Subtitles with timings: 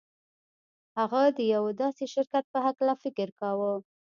[0.97, 3.73] هغه د یوه داسې شرکت په هکله فکر کاوه